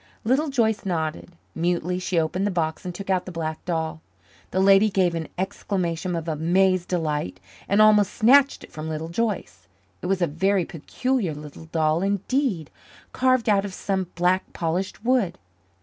Little 0.23 0.49
Joyce 0.49 0.83
nodded. 0.83 1.33
Mutely 1.53 1.99
she 1.99 2.19
opened 2.19 2.47
the 2.47 2.49
box 2.49 2.83
and 2.85 2.95
took 2.95 3.11
out 3.11 3.25
the 3.27 3.31
black 3.31 3.63
doll. 3.65 4.01
The 4.49 4.59
lady 4.59 4.89
gave 4.89 5.13
an 5.13 5.27
exclamation 5.37 6.15
of 6.15 6.27
amazed 6.27 6.87
delight 6.87 7.39
and 7.69 7.83
almost 7.83 8.11
snatched 8.15 8.63
it 8.63 8.71
from 8.71 8.89
Little 8.89 9.09
Joyce. 9.09 9.67
It 10.01 10.07
was 10.07 10.19
a 10.23 10.25
very 10.25 10.65
peculiar 10.65 11.35
little 11.35 11.65
doll 11.65 12.01
indeed, 12.01 12.71
carved 13.13 13.47
out 13.47 13.63
of 13.63 13.75
some 13.75 14.07
black 14.15 14.51
polished 14.53 15.05
wood. 15.05 15.37